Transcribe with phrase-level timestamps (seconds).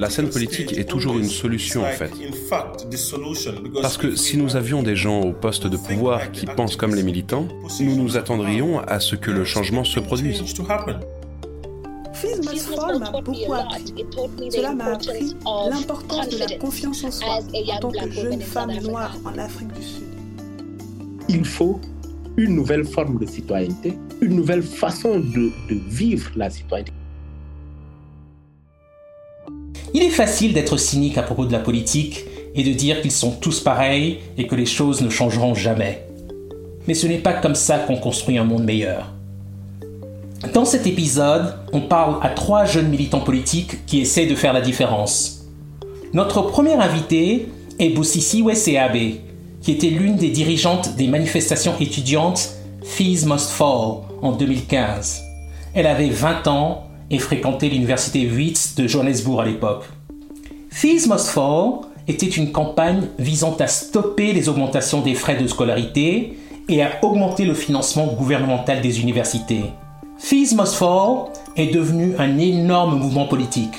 [0.00, 2.10] la scène politique est toujours une solution en fait.
[3.82, 7.02] Parce que si nous avions des gens au poste de pouvoir qui pensent comme les
[7.02, 7.46] militants,
[7.80, 10.42] nous nous attendrions à ce que le changement se produise.
[12.14, 12.40] Fils
[12.98, 13.94] m'a beaucoup appris.
[14.50, 15.36] Cela m'a appris
[15.70, 19.82] l'importance de la confiance en soi en tant que jeune femme noire en Afrique du
[19.82, 20.04] Sud.
[21.28, 21.78] Il faut
[22.38, 26.92] une nouvelle forme de citoyenneté, une nouvelle façon de, de vivre la citoyenneté.
[29.92, 33.32] Il est facile d'être cynique à propos de la politique et de dire qu'ils sont
[33.32, 36.06] tous pareils et que les choses ne changeront jamais.
[36.86, 39.12] Mais ce n'est pas comme ça qu'on construit un monde meilleur.
[40.54, 44.60] Dans cet épisode, on parle à trois jeunes militants politiques qui essaient de faire la
[44.60, 45.46] différence.
[46.14, 49.18] Notre première invitée est Boussissi Seabe,
[49.60, 52.50] qui était l'une des dirigeantes des manifestations étudiantes
[52.82, 55.22] Fees Must Fall en 2015.
[55.74, 59.84] Elle avait 20 ans et fréquentait l'université Wits de Johannesburg à l'époque.
[60.70, 66.38] Fees Must Fall était une campagne visant à stopper les augmentations des frais de scolarité
[66.68, 69.64] et à augmenter le financement gouvernemental des universités.
[70.18, 73.74] Fees Must Fall est devenu un énorme mouvement politique.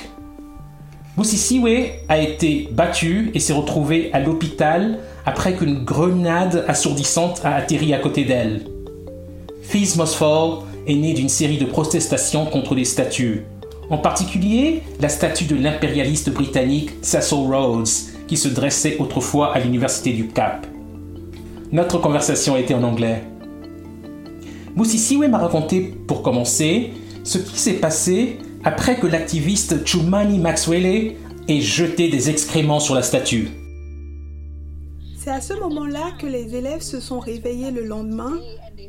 [1.16, 7.92] Busisiwe a été battu et s'est retrouvé à l'hôpital après qu'une grenade assourdissante a atterri
[7.94, 8.66] à côté d'elle.
[9.62, 13.42] Fees Must Fall est né d'une série de protestations contre des statues.
[13.90, 17.88] En particulier, la statue de l'impérialiste britannique Cecil Rhodes,
[18.26, 20.66] qui se dressait autrefois à l'Université du Cap.
[21.72, 23.22] Notre conversation était en anglais.
[24.76, 26.90] Musisiwe m'a raconté, pour commencer,
[27.24, 30.86] ce qui s'est passé après que l'activiste Chumani Maxwell
[31.48, 33.48] ait jeté des excréments sur la statue.
[35.22, 38.40] C'est à ce moment-là que les élèves se sont réveillés le lendemain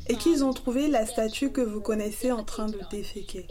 [0.08, 3.46] et qu'ils ont trouvé la statue que vous connaissez en train de déféquer.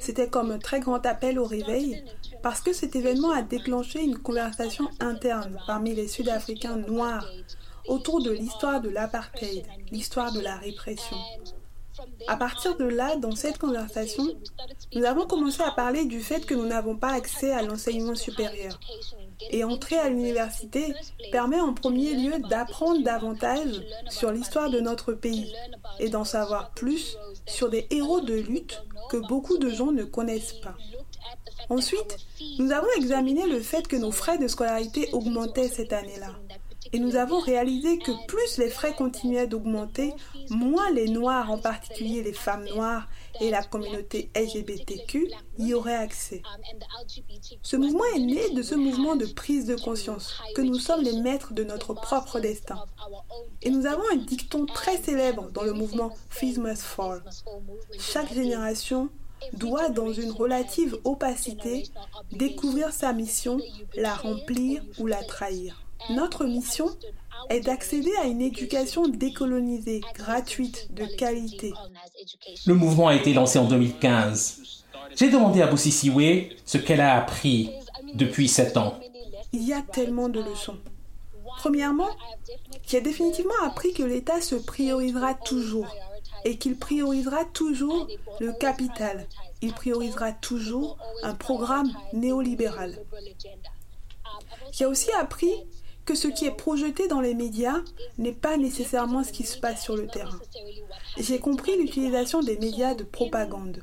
[0.00, 2.04] C'était comme un très grand appel au réveil
[2.44, 7.28] parce que cet événement a déclenché une conversation interne parmi les Sud-Africains noirs
[7.88, 11.16] autour de l'histoire de l'apartheid, l'histoire de la répression.
[12.28, 14.24] À partir de là, dans cette conversation,
[14.94, 18.78] nous avons commencé à parler du fait que nous n'avons pas accès à l'enseignement supérieur.
[19.50, 20.94] Et entrer à l'université
[21.32, 25.52] permet en premier lieu d'apprendre davantage sur l'histoire de notre pays
[25.98, 30.60] et d'en savoir plus sur des héros de lutte que beaucoup de gens ne connaissent
[30.60, 30.76] pas.
[31.68, 32.16] Ensuite,
[32.58, 36.34] nous avons examiné le fait que nos frais de scolarité augmentaient cette année-là.
[36.92, 40.12] Et nous avons réalisé que plus les frais continuaient d'augmenter,
[40.50, 43.08] moins les Noirs, en particulier les femmes noires
[43.40, 46.42] et la communauté LGBTQ, y auraient accès.
[47.62, 51.20] Ce mouvement est né de ce mouvement de prise de conscience, que nous sommes les
[51.20, 52.82] maîtres de notre propre destin.
[53.62, 57.22] Et nous avons un dicton très célèbre dans le mouvement Fees Must Fall.
[57.98, 59.08] Chaque génération
[59.52, 61.84] doit, dans une relative opacité,
[62.32, 63.58] découvrir sa mission,
[63.94, 65.82] la remplir ou la trahir.
[66.10, 66.90] Notre mission
[67.50, 71.72] est d'accéder à une éducation décolonisée, gratuite, de qualité.
[72.66, 74.84] Le mouvement a été lancé en 2015.
[75.16, 77.70] J'ai demandé à Boussisiwe ce qu'elle a appris
[78.14, 78.98] depuis sept ans.
[79.52, 80.78] Il y a tellement de leçons.
[81.58, 82.10] Premièrement,
[82.86, 85.86] j'ai définitivement appris que l'État se priorisera toujours
[86.44, 88.08] et qu'il priorisera toujours
[88.40, 89.26] le capital.
[89.62, 92.98] Il priorisera toujours un programme néolibéral.
[94.72, 95.54] J'ai aussi appris
[96.04, 97.80] que ce qui est projeté dans les médias
[98.18, 100.38] n'est pas nécessairement ce qui se passe sur le terrain.
[101.18, 103.82] J'ai compris l'utilisation des médias de propagande.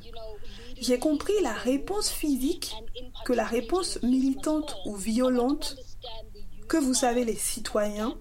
[0.80, 2.74] J'ai compris la réponse physique
[3.24, 5.76] que la réponse militante ou violente
[6.68, 8.16] que vous savez les citoyens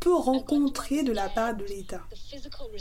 [0.00, 2.02] peut rencontrer de la part de l'État.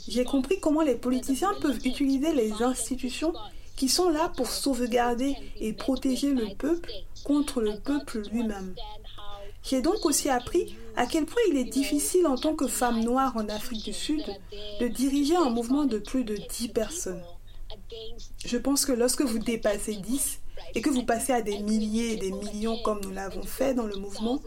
[0.07, 3.33] J'ai compris comment les politiciens peuvent utiliser les institutions
[3.75, 6.91] qui sont là pour sauvegarder et protéger le peuple
[7.23, 8.73] contre le peuple lui-même.
[9.67, 13.35] J'ai donc aussi appris à quel point il est difficile en tant que femme noire
[13.35, 14.23] en Afrique du Sud
[14.79, 17.23] de diriger un mouvement de plus de 10 personnes.
[18.45, 20.39] Je pense que lorsque vous dépassez 10
[20.75, 23.87] et que vous passez à des milliers et des millions comme nous l'avons fait dans
[23.87, 24.39] le mouvement,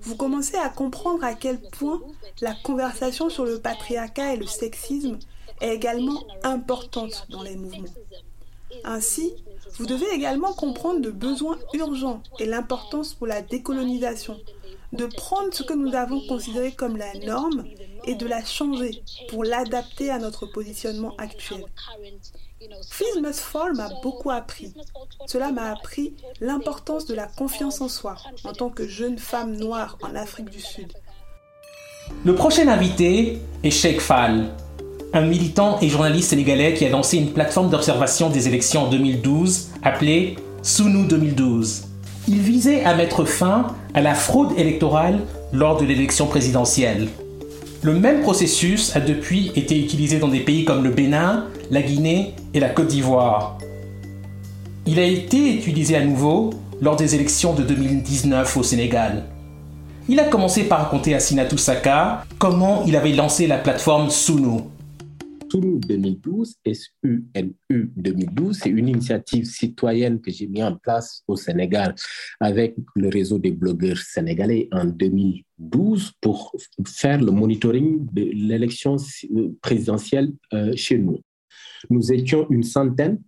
[0.00, 2.00] vous commencez à comprendre à quel point
[2.40, 5.18] la conversation sur le patriarcat et le sexisme
[5.60, 7.94] est également importante dans les mouvements.
[8.82, 9.32] Ainsi,
[9.78, 14.38] Vous devez également comprendre le besoin urgent et l'importance pour la décolonisation,
[14.94, 17.64] de prendre ce que nous avons considéré comme la norme
[18.06, 21.64] et de la changer pour l'adapter à notre positionnement actuel.
[23.20, 24.72] Must Fall m'a beaucoup appris.
[25.26, 29.98] Cela m'a appris l'importance de la confiance en soi en tant que jeune femme noire
[30.02, 30.92] en Afrique du Sud.
[32.24, 34.50] Le prochain invité est Sheikh Fall,
[35.12, 39.70] un militant et journaliste sénégalais qui a lancé une plateforme d'observation des élections en 2012
[39.82, 41.93] appelée Sunu 2012.
[42.26, 45.20] Il visait à mettre fin à la fraude électorale
[45.52, 47.08] lors de l'élection présidentielle.
[47.82, 52.34] Le même processus a depuis été utilisé dans des pays comme le Bénin, la Guinée
[52.54, 53.58] et la Côte d'Ivoire.
[54.86, 56.50] Il a été utilisé à nouveau
[56.80, 59.24] lors des élections de 2019 au Sénégal.
[60.08, 64.60] Il a commencé par raconter à Sinatou Saka comment il avait lancé la plateforme Sunu.
[65.54, 71.94] Sunu 2012, SUNU 2012, c'est une initiative citoyenne que j'ai mis en place au Sénégal
[72.40, 78.96] avec le réseau des blogueurs sénégalais en 2012 pour faire le monitoring de l'élection
[79.62, 81.20] présidentielle euh, chez nous.
[81.88, 83.20] Nous étions une centaine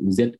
[0.00, 0.38] nous être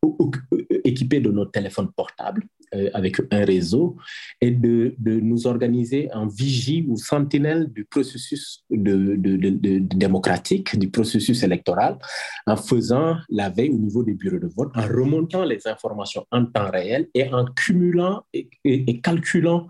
[0.85, 3.97] équipés de nos téléphones portables euh, avec un réseau
[4.41, 11.99] et de, de, nous organiser en vigie ou sentinelle du processus démocratique, du processus électoral,
[12.47, 16.47] en faisant la veille au niveau des bureaux de vote, en remontant les informations en
[16.47, 19.67] temps réel et en cumulant et, calculant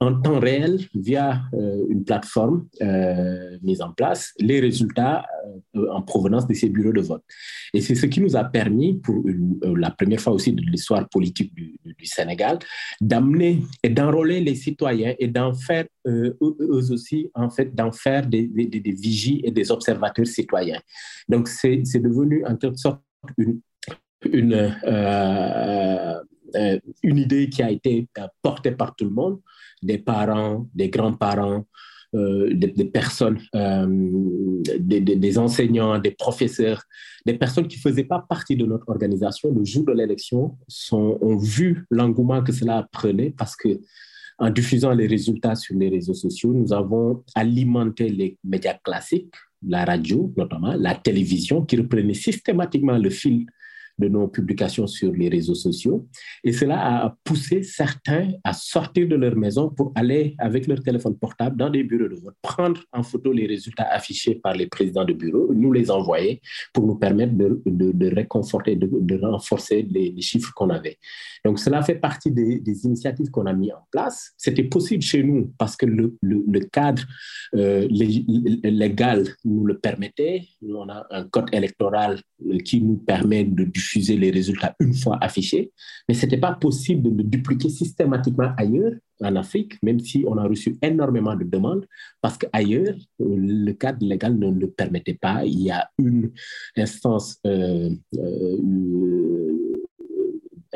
[0.00, 5.35] en temps réel via euh, une plateforme euh, mise en place les résultats euh,
[5.90, 7.22] en provenance de ces bureaux de vote.
[7.72, 9.24] Et c'est ce qui nous a permis, pour
[9.62, 12.58] la première fois aussi de l'histoire politique du, Sénégal,
[13.00, 18.46] d'amener et d'enrôler les citoyens et d'en faire eux aussi, en fait, d'en faire des,
[18.46, 20.80] des, vigies et des observateurs citoyens.
[21.28, 23.00] Donc c'est devenu en quelque sorte
[23.36, 23.60] une,
[24.32, 24.72] une,
[27.02, 28.06] une idée qui a été
[28.40, 29.40] portée par tout le monde
[29.82, 31.66] des parents, des grands-parents,
[32.16, 33.86] euh, des, personnes, euh,
[34.78, 36.82] des, enseignants, des professeurs,
[37.24, 40.56] des personnes qui ne faisaient pas partie de notre organisation le jour de l'élection
[40.92, 43.80] ont vu l'engouement que cela prenait parce que
[44.38, 49.34] en diffusant les résultats sur les réseaux sociaux, nous avons alimenté les médias classiques,
[49.66, 53.46] la radio notamment, la télévision, qui reprenaient systématiquement le fil
[53.98, 56.06] de nos publications sur les réseaux sociaux.
[56.44, 61.16] Et cela a poussé certains à sortir de leur maison pour aller avec leur téléphone
[61.16, 65.04] portable dans des bureaux de vote, prendre en photo les résultats affichés par les présidents
[65.04, 66.40] de bureau, nous les envoyer
[66.72, 70.98] pour nous permettre de, de, réconforter, de, renforcer les, chiffres qu'on avait.
[71.44, 74.32] Donc cela fait partie des, initiatives qu'on a mis en place.
[74.36, 77.02] C'était possible chez nous parce que le, le, cadre
[77.54, 80.42] euh, légal nous le permettait.
[80.62, 82.20] On a un code électoral
[82.64, 85.72] qui nous permet de diffuser les résultats une fois affichés,
[86.08, 90.36] mais ce n'était pas possible de le dupliquer systématiquement ailleurs en Afrique, même si on
[90.36, 91.86] a reçu énormément de demandes,
[92.20, 95.44] parce qu'ailleurs, le cadre légal ne le permettait pas.
[95.44, 96.30] Il y a une
[96.76, 98.56] instance euh, euh,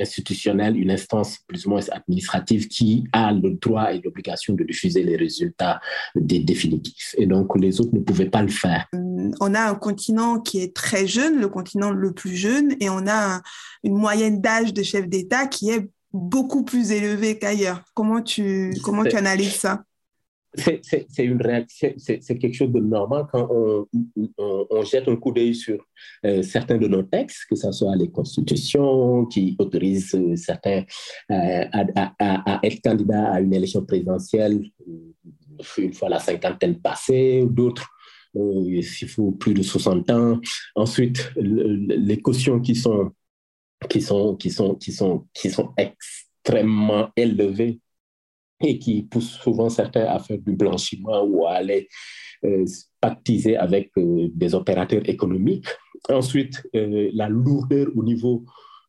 [0.00, 5.02] institutionnelle, une instance plus ou moins administrative qui a le droit et l'obligation de diffuser
[5.02, 5.81] les résultats
[6.14, 7.14] des définitifs.
[7.19, 8.87] Et donc, les autres ne pouvaient pas le faire.
[9.41, 13.06] On a un continent qui est très jeune, le continent le plus jeune, et on
[13.06, 13.41] a
[13.85, 17.82] une moyenne d'âge de chef d'État qui est beaucoup plus élevée qu'ailleurs.
[17.94, 19.82] Comment tu, comment tu analyses ça?
[20.54, 25.84] C'est quelque chose de normal quand on, jette un coup d'œil sur
[26.24, 30.84] euh, certains de nos textes, que ce soit les constitutions qui autorisent euh, certains
[31.30, 34.62] euh, à, être candidats à une élection présidentielle
[35.76, 37.86] une fois la cinquantaine passée, d'autres
[38.34, 40.40] s'il faut plus de 60 ans.
[40.74, 43.10] Ensuite, les cautions qui sont,
[43.88, 47.80] qui sont, qui sont, qui sont, qui sont extrêmement élevées
[48.62, 51.88] et qui pousse souvent certains à faire du blanchiment ou à aller
[52.44, 52.64] euh,
[53.00, 55.67] pactiser avec euh, des opérateurs économiques.
[56.08, 58.44] Ensuite, euh, la lourdeur au niveau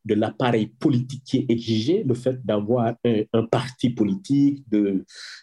[0.05, 4.63] de l'appareil politique qui est exigé, le fait d'avoir un, parti politique,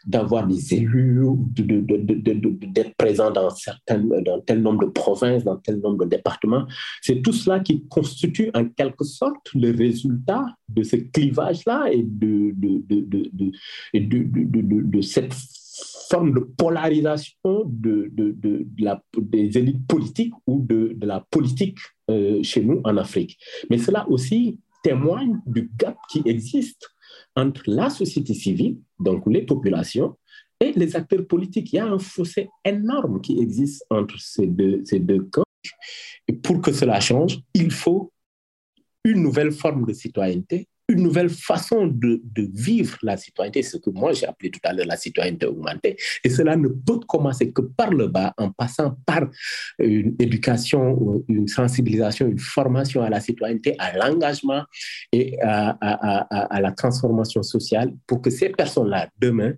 [0.06, 6.04] d'avoir des élus, d'être présent dans, certains, dans tel nombre de provinces, dans tel nombre
[6.04, 6.66] de départements,
[7.02, 12.52] c'est tout cela qui constitue en quelque sorte le résultat de ce clivage-là et de,
[13.94, 15.34] de, cette
[16.08, 21.78] forme de polarisation de, de, de, la, des élites politiques ou de, la politique
[22.10, 23.38] euh, chez nous en Afrique.
[23.70, 26.88] Mais cela aussi témoigne du gap qui existe
[27.36, 30.16] entre la société civile, donc les populations,
[30.60, 31.72] et les acteurs politiques.
[31.72, 35.44] Il y a un fossé énorme qui existe entre ces deux, ces deux camps.
[36.26, 38.12] Et pour que cela change, il faut
[39.04, 44.12] une nouvelle forme de citoyenneté, une nouvelle façon de, vivre la citoyenneté, ce que moi
[44.12, 45.96] j'ai appelé tout à l'heure la citoyenneté augmentée.
[46.24, 49.28] Et cela ne peut commencer que par le bas, en passant par
[49.78, 54.62] une éducation, une sensibilisation, une formation à la citoyenneté, à l'engagement
[55.12, 55.76] et à,
[56.60, 59.52] la transformation sociale pour que ces personnes-là, demain,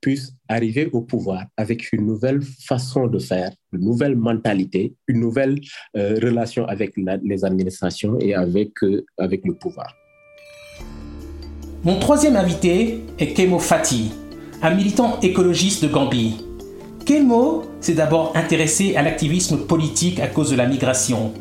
[0.00, 5.58] puissent arriver au pouvoir avec une nouvelle façon de faire, une nouvelle mentalité, une nouvelle
[5.96, 9.92] euh, relation avec les administrations et avec, euh, avec le pouvoir.
[11.86, 14.10] Mon troisième invité est Kemo Fati,
[14.60, 16.34] un militant écologiste de Gambie.
[17.04, 21.32] Kemo s'est d'abord intéressé à l'activisme politique à cause de la migration.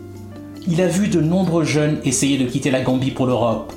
[0.68, 3.74] Il a vu de nombreux jeunes essayer de quitter la Gambie pour l'Europe.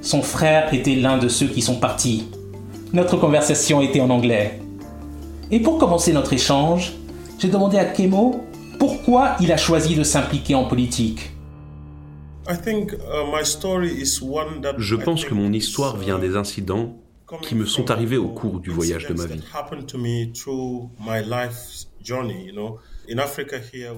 [0.00, 2.24] Son frère était l'un de ceux qui sont partis.
[2.94, 4.58] Notre conversation était en anglais.
[5.50, 6.94] Et pour commencer notre échange,
[7.38, 8.40] j'ai demandé à Kemo
[8.78, 11.35] pourquoi il a choisi de s'impliquer en politique.
[12.48, 12.54] Uh,
[14.78, 16.96] Je pense que mon histoire vient des incidents
[17.42, 19.42] qui me sont arrivés au cours du voyage de ma vie.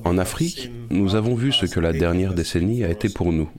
[0.05, 3.51] En Afrique, nous avons vu ce que la dernière décennie a été pour nous.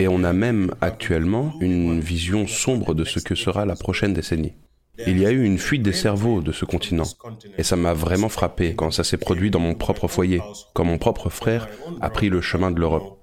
[0.00, 4.54] Et on a même actuellement une vision sombre de ce que sera la prochaine décennie.
[5.06, 7.04] Il y a eu une fuite des cerveaux de ce continent.
[7.58, 10.40] Et ça m'a vraiment frappé quand ça s'est produit dans mon propre foyer,
[10.72, 11.68] quand mon propre frère
[12.00, 13.15] a pris le chemin de l'Europe.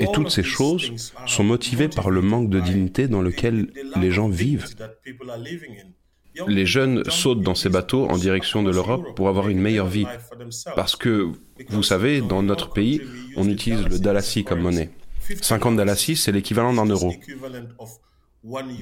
[0.00, 4.28] Et toutes ces choses sont motivées par le manque de dignité dans lequel les gens
[4.28, 4.66] vivent.
[6.48, 10.06] Les jeunes sautent dans ces bateaux en direction de l'Europe pour avoir une meilleure vie.
[10.74, 11.30] Parce que,
[11.68, 13.00] vous savez, dans notre pays,
[13.36, 14.90] on utilise le dalassi comme monnaie.
[15.40, 17.14] 50 dalassi, c'est l'équivalent d'un euro.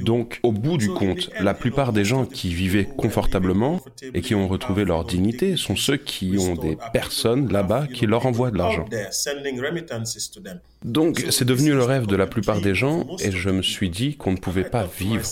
[0.05, 3.81] Donc, au bout du compte, la plupart des gens qui vivaient confortablement
[4.13, 8.27] et qui ont retrouvé leur dignité sont ceux qui ont des personnes là-bas qui leur
[8.27, 8.87] envoient de l'argent.
[10.85, 14.17] Donc, c'est devenu le rêve de la plupart des gens et je me suis dit
[14.17, 15.23] qu'on ne pouvait pas vivre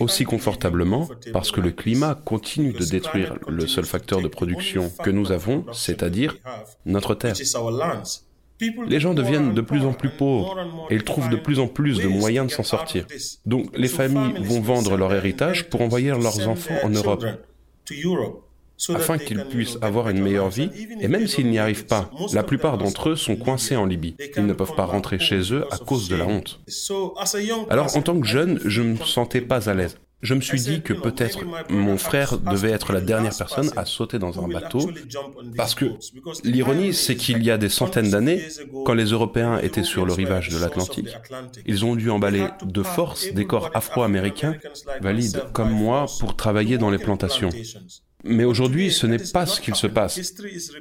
[0.00, 5.10] aussi confortablement parce que le climat continue de détruire le seul facteur de production que
[5.10, 6.36] nous avons, c'est-à-dire
[6.84, 7.34] notre terre.
[8.88, 10.56] Les gens deviennent de plus en plus pauvres
[10.90, 13.06] et ils trouvent de plus en plus de moyens de s'en sortir.
[13.46, 17.24] Donc les familles vont vendre leur héritage pour envoyer leurs enfants en Europe
[18.94, 22.78] afin qu'ils puissent avoir une meilleure vie, et même s'ils n'y arrivent pas, la plupart
[22.78, 24.14] d'entre eux sont coincés en Libye.
[24.36, 26.60] Ils ne peuvent pas rentrer chez eux à cause de la honte.
[27.70, 29.98] Alors en tant que jeune, je ne me sentais pas à l'aise.
[30.20, 34.18] Je me suis dit que peut-être mon frère devait être la dernière personne à sauter
[34.18, 34.90] dans un bateau,
[35.56, 35.86] parce que
[36.42, 38.42] l'ironie, c'est qu'il y a des centaines d'années,
[38.84, 41.16] quand les Européens étaient sur le rivage de l'Atlantique,
[41.66, 44.56] ils ont dû emballer de force des corps afro-américains
[45.00, 47.50] valides comme moi pour travailler dans les plantations.
[48.24, 50.34] Mais aujourd'hui, ce n'est pas ce qu'il se passe.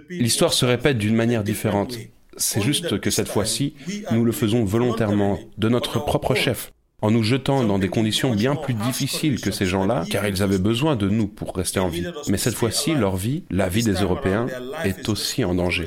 [0.09, 1.95] L'histoire se répète d'une manière différente.
[2.37, 3.75] C'est juste que cette fois-ci,
[4.11, 6.71] nous le faisons volontairement, de notre propre chef
[7.03, 10.57] en nous jetant dans des conditions bien plus difficiles que ces gens-là, car ils avaient
[10.57, 12.07] besoin de nous pour rester en vie.
[12.27, 14.47] Mais cette fois-ci, leur vie, la vie des Européens,
[14.83, 15.85] est aussi en danger.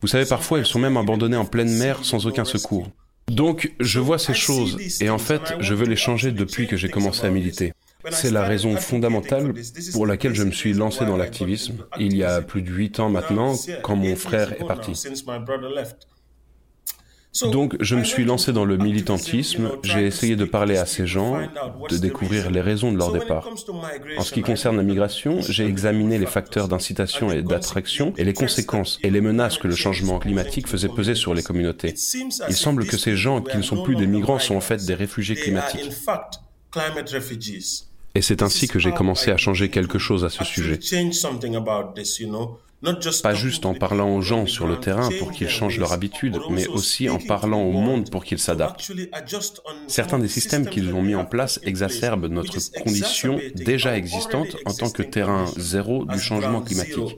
[0.00, 2.88] Vous savez, parfois, ils sont même abandonnés en pleine mer sans aucun secours.
[3.26, 6.88] Donc, je vois ces choses, et en fait, je veux les changer depuis que j'ai
[6.88, 7.72] commencé à militer.
[8.10, 9.54] C'est la raison fondamentale
[9.92, 13.08] pour laquelle je me suis lancé dans l'activisme, il y a plus de huit ans
[13.08, 14.92] maintenant, quand mon frère est parti.
[17.42, 21.38] Donc je me suis lancé dans le militantisme, j'ai essayé de parler à ces gens,
[21.90, 23.48] de découvrir les raisons de leur départ.
[24.16, 28.34] En ce qui concerne la migration, j'ai examiné les facteurs d'incitation et d'attraction et les
[28.34, 31.94] conséquences et les menaces que le changement climatique faisait peser sur les communautés.
[32.48, 34.94] Il semble que ces gens qui ne sont plus des migrants sont en fait des
[34.94, 35.90] réfugiés climatiques.
[38.16, 40.78] Et c'est ainsi que j'ai commencé à changer quelque chose à ce sujet.
[43.22, 46.66] Pas juste en parlant aux gens sur le terrain pour qu'ils changent leur habitude, mais
[46.66, 48.92] aussi en parlant au monde pour qu'ils s'adaptent.
[49.86, 54.90] Certains des systèmes qu'ils ont mis en place exacerbent notre condition déjà existante en tant
[54.90, 57.16] que terrain zéro du changement climatique.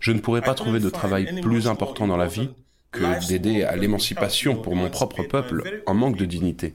[0.00, 2.50] Je ne pourrais pas trouver de travail plus important dans la vie
[2.90, 6.74] que d'aider à l'émancipation pour mon propre peuple en manque de dignité.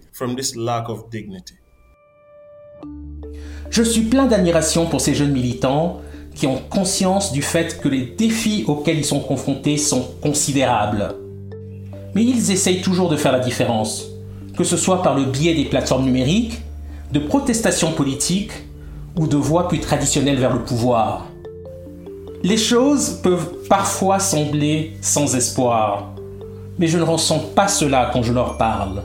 [3.69, 6.01] Je suis plein d'admiration pour ces jeunes militants
[6.37, 11.15] qui ont conscience du fait que les défis auxquels ils sont confrontés sont considérables.
[12.13, 14.05] Mais ils essayent toujours de faire la différence,
[14.55, 16.61] que ce soit par le biais des plateformes numériques,
[17.11, 18.51] de protestations politiques
[19.17, 21.25] ou de voies plus traditionnelles vers le pouvoir.
[22.43, 26.13] Les choses peuvent parfois sembler sans espoir,
[26.77, 29.01] mais je ne ressens pas cela quand je leur parle.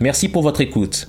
[0.00, 1.08] Merci pour votre écoute.